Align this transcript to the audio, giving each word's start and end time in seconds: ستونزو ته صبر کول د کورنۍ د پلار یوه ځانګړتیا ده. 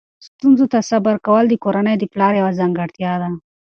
ستونزو 0.27 0.65
ته 0.73 0.79
صبر 0.89 1.15
کول 1.25 1.45
د 1.49 1.53
کورنۍ 1.63 1.95
د 1.99 2.03
پلار 2.13 2.33
یوه 2.41 2.51
ځانګړتیا 2.59 3.13
ده. 3.21 3.29